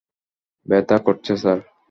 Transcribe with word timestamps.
ব্যাথা 0.65 0.97
করছে, 0.97 1.33
স্যার। 1.35 1.59